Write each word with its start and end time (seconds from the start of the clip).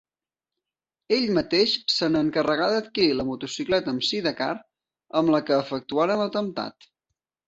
Ell 1.17 1.25
mateix 1.33 1.73
se 1.95 2.07
n'encarregà 2.13 2.69
d'adquirir 2.75 3.17
la 3.17 3.25
motocicleta 3.27 3.93
amb 3.97 4.05
sidecar 4.07 4.47
amb 5.21 5.33
la 5.37 5.43
que 5.51 5.59
efectuaren 5.67 6.23
l'atemptat. 6.23 6.89